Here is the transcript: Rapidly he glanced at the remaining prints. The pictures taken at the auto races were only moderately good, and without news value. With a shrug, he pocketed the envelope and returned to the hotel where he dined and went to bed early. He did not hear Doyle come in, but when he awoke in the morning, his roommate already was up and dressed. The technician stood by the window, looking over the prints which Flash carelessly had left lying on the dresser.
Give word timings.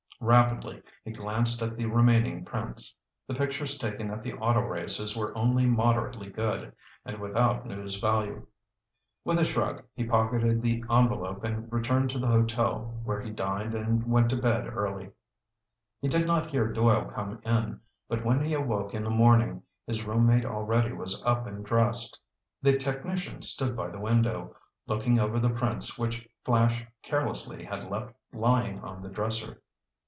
Rapidly 0.23 0.83
he 1.03 1.09
glanced 1.09 1.63
at 1.63 1.75
the 1.75 1.87
remaining 1.87 2.45
prints. 2.45 2.93
The 3.27 3.33
pictures 3.33 3.79
taken 3.79 4.11
at 4.11 4.21
the 4.21 4.33
auto 4.33 4.59
races 4.61 5.17
were 5.17 5.35
only 5.35 5.65
moderately 5.65 6.29
good, 6.29 6.73
and 7.03 7.17
without 7.19 7.65
news 7.65 7.95
value. 7.95 8.45
With 9.25 9.39
a 9.39 9.43
shrug, 9.45 9.83
he 9.95 10.03
pocketed 10.05 10.61
the 10.61 10.83
envelope 10.91 11.43
and 11.43 11.73
returned 11.73 12.11
to 12.11 12.19
the 12.19 12.27
hotel 12.27 12.99
where 13.03 13.19
he 13.19 13.31
dined 13.31 13.73
and 13.73 14.05
went 14.05 14.29
to 14.29 14.35
bed 14.37 14.67
early. 14.67 15.09
He 15.99 16.07
did 16.07 16.27
not 16.27 16.51
hear 16.51 16.71
Doyle 16.71 17.05
come 17.05 17.41
in, 17.43 17.79
but 18.07 18.23
when 18.23 18.45
he 18.45 18.53
awoke 18.53 18.93
in 18.93 19.03
the 19.03 19.09
morning, 19.09 19.63
his 19.87 20.05
roommate 20.05 20.45
already 20.45 20.93
was 20.93 21.23
up 21.23 21.47
and 21.47 21.65
dressed. 21.65 22.19
The 22.61 22.77
technician 22.77 23.41
stood 23.41 23.75
by 23.75 23.87
the 23.89 23.97
window, 23.99 24.55
looking 24.85 25.17
over 25.19 25.39
the 25.39 25.49
prints 25.49 25.97
which 25.97 26.29
Flash 26.45 26.85
carelessly 27.01 27.63
had 27.65 27.89
left 27.89 28.13
lying 28.31 28.81
on 28.81 29.01
the 29.01 29.09
dresser. 29.09 29.63